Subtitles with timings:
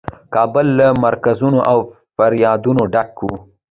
[0.33, 1.77] کابل له مرګونو او
[2.17, 3.27] فریادونو ډک و.